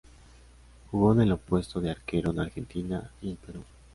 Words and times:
Jugó 0.89 1.13
en 1.13 1.21
el 1.29 1.37
puesto 1.37 1.79
de 1.79 1.91
arquero 1.91 2.31
en 2.31 2.39
Argentina 2.39 3.11
y 3.21 3.29
el 3.29 3.35
Perú. 3.37 3.63